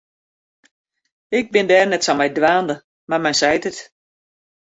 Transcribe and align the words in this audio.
Ik 1.37 1.45
bin 1.53 1.65
dêr 1.71 1.85
net 1.89 2.01
sa 2.05 2.13
mei 2.17 2.31
dwaande, 2.37 2.75
mar 3.09 3.21
men 3.21 3.37
seit 3.39 3.63
it. 3.69 3.77